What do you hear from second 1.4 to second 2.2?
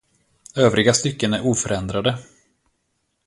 oförändrade.